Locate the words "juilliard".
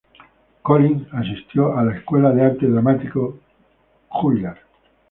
4.09-4.57